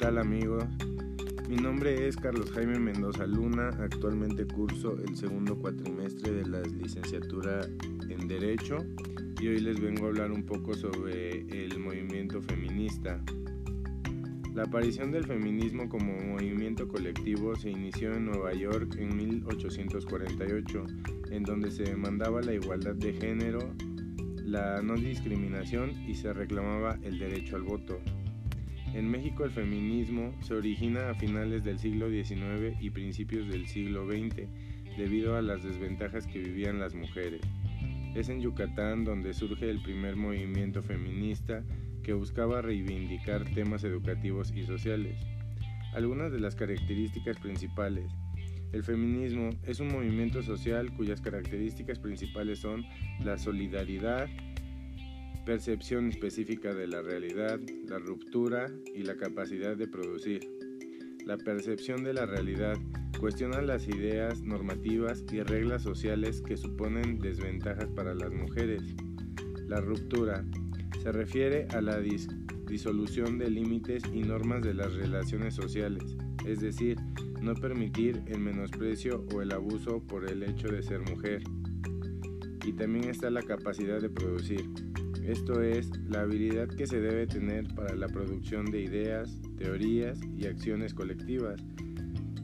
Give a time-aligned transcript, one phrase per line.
[0.00, 0.64] tal amigos?
[1.46, 7.68] Mi nombre es Carlos Jaime Mendoza Luna, actualmente curso el segundo cuatrimestre de la licenciatura
[8.08, 8.78] en Derecho
[9.38, 13.22] y hoy les vengo a hablar un poco sobre el movimiento feminista.
[14.54, 20.86] La aparición del feminismo como movimiento colectivo se inició en Nueva York en 1848,
[21.30, 23.74] en donde se demandaba la igualdad de género,
[24.46, 28.00] la no discriminación y se reclamaba el derecho al voto.
[28.92, 34.06] En México el feminismo se origina a finales del siglo XIX y principios del siglo
[34.06, 34.48] XX
[34.98, 37.40] debido a las desventajas que vivían las mujeres.
[38.14, 41.62] Es en Yucatán donde surge el primer movimiento feminista
[42.02, 45.16] que buscaba reivindicar temas educativos y sociales.
[45.94, 48.10] Algunas de las características principales.
[48.72, 52.84] El feminismo es un movimiento social cuyas características principales son
[53.24, 54.28] la solidaridad,
[55.44, 60.40] percepción específica de la realidad, la ruptura y la capacidad de producir.
[61.24, 62.76] La percepción de la realidad
[63.18, 68.82] cuestiona las ideas normativas y reglas sociales que suponen desventajas para las mujeres.
[69.66, 70.44] La ruptura
[71.02, 71.98] se refiere a la
[72.66, 76.98] disolución de límites y normas de las relaciones sociales, es decir,
[77.40, 81.42] no permitir el menosprecio o el abuso por el hecho de ser mujer.
[82.64, 84.68] Y también está la capacidad de producir,
[85.30, 90.46] esto es, la habilidad que se debe tener para la producción de ideas, teorías y
[90.46, 91.60] acciones colectivas.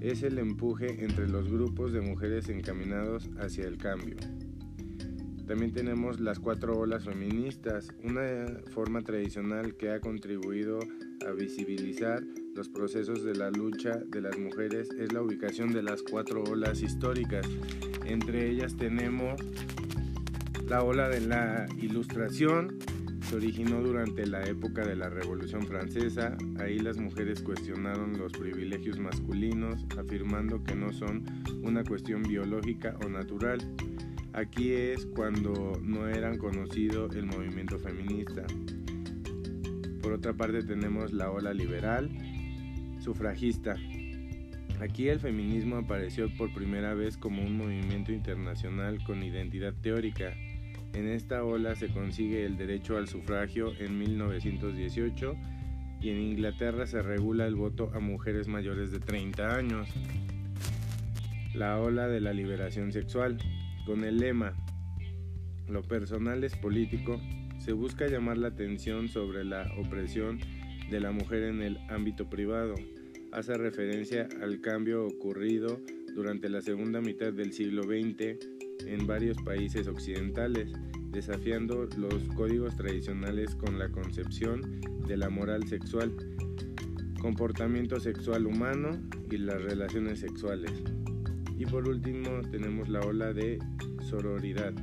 [0.00, 4.16] Es el empuje entre los grupos de mujeres encaminados hacia el cambio.
[5.46, 10.78] También tenemos las cuatro olas feministas, una forma tradicional que ha contribuido
[11.26, 12.22] a visibilizar
[12.54, 16.82] los procesos de la lucha de las mujeres es la ubicación de las cuatro olas
[16.82, 17.46] históricas.
[18.04, 19.40] Entre ellas tenemos
[20.66, 22.78] la ola de la Ilustración
[23.28, 26.36] se originó durante la época de la Revolución Francesa.
[26.58, 31.24] Ahí las mujeres cuestionaron los privilegios masculinos, afirmando que no son
[31.62, 33.58] una cuestión biológica o natural.
[34.32, 38.44] Aquí es cuando no eran conocido el movimiento feminista.
[40.02, 42.10] Por otra parte tenemos la ola liberal,
[43.00, 43.76] sufragista.
[44.80, 50.34] Aquí el feminismo apareció por primera vez como un movimiento internacional con identidad teórica
[50.94, 55.36] en esta ola se consigue el derecho al sufragio en 1918
[56.00, 59.88] y en Inglaterra se regula el voto a mujeres mayores de 30 años.
[61.54, 63.38] La ola de la liberación sexual,
[63.86, 64.54] con el lema
[65.68, 67.20] Lo personal es político,
[67.58, 70.38] se busca llamar la atención sobre la opresión
[70.90, 72.74] de la mujer en el ámbito privado.
[73.32, 75.80] Hace referencia al cambio ocurrido
[76.14, 78.53] durante la segunda mitad del siglo XX
[78.86, 80.72] en varios países occidentales,
[81.10, 86.12] desafiando los códigos tradicionales con la concepción de la moral sexual,
[87.20, 90.72] comportamiento sexual humano y las relaciones sexuales.
[91.58, 93.58] Y por último tenemos la ola de
[94.02, 94.74] sororidad.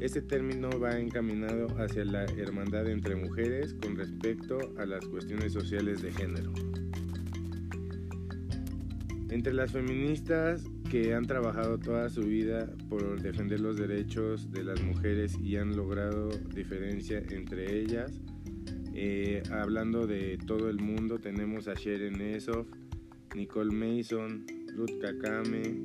[0.00, 6.02] Este término va encaminado hacia la hermandad entre mujeres con respecto a las cuestiones sociales
[6.02, 6.52] de género.
[9.30, 14.82] Entre las feministas que han trabajado toda su vida por defender los derechos de las
[14.82, 18.20] mujeres y han logrado diferencia entre ellas.
[18.92, 22.66] Eh, hablando de todo el mundo, tenemos a Sharon Essoff,
[23.34, 24.44] Nicole Mason,
[24.76, 25.82] Ruth Kakame,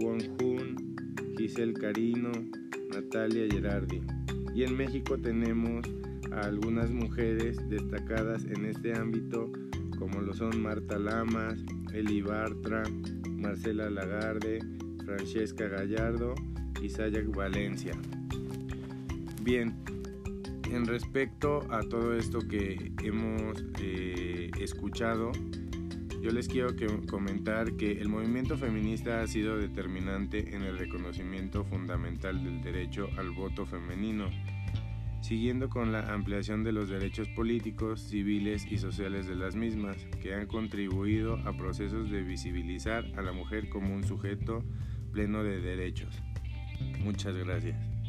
[0.00, 0.96] Won Hun,
[1.38, 2.32] Giselle Carino,
[2.92, 4.02] Natalia Gerardi.
[4.56, 5.86] Y en México tenemos
[6.32, 9.52] a algunas mujeres destacadas en este ámbito,
[10.00, 12.82] como lo son Marta Lamas, Eli Bartra,
[13.40, 14.60] Marcela Lagarde,
[15.04, 16.34] Francesca Gallardo
[16.82, 17.92] y Sayak Valencia.
[19.42, 19.74] Bien,
[20.70, 25.32] en respecto a todo esto que hemos eh, escuchado,
[26.20, 26.68] yo les quiero
[27.08, 33.30] comentar que el movimiento feminista ha sido determinante en el reconocimiento fundamental del derecho al
[33.30, 34.28] voto femenino
[35.20, 40.34] siguiendo con la ampliación de los derechos políticos, civiles y sociales de las mismas, que
[40.34, 44.64] han contribuido a procesos de visibilizar a la mujer como un sujeto
[45.12, 46.20] pleno de derechos.
[47.00, 47.99] Muchas gracias.